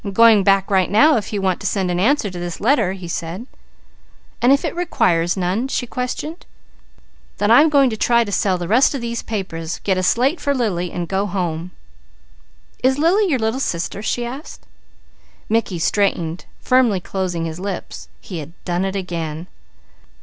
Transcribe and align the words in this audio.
"I'm 0.03 0.13
going 0.13 0.43
back 0.43 0.71
right 0.71 0.89
now, 0.89 1.17
if 1.17 1.31
you 1.31 1.43
want 1.43 1.59
to 1.61 1.67
send 1.67 1.91
an 1.91 1.99
answer 1.99 2.31
to 2.31 2.39
that 2.39 2.59
letter," 2.59 2.93
he 2.93 3.07
said. 3.07 3.45
"And 4.41 4.51
if 4.51 4.65
it 4.65 4.73
requires 4.75 5.37
none?" 5.37 5.67
she 5.67 5.85
questioned. 5.85 6.43
"Then 7.37 7.51
I'm 7.51 7.69
going 7.69 7.91
to 7.91 7.95
try 7.97 8.23
to 8.23 8.31
sell 8.31 8.57
the 8.57 8.67
rest 8.67 8.95
of 8.95 9.01
these 9.01 9.21
papers, 9.21 9.79
get 9.83 9.99
a 9.99 10.01
slate 10.01 10.41
for 10.41 10.55
Lily 10.55 10.91
and 10.91 11.07
go 11.07 11.27
home." 11.27 11.69
"Is 12.83 12.97
Lily 12.97 13.29
your 13.29 13.37
little 13.37 13.59
sister?" 13.59 14.01
she 14.01 14.25
asked. 14.25 14.65
Mickey 15.49 15.77
straightened, 15.77 16.45
firmly 16.61 16.99
closing 16.99 17.45
his 17.45 17.59
lips. 17.59 18.07
He 18.21 18.39
had 18.39 18.53
done 18.65 18.85
it 18.85 18.95
again. 18.95 19.45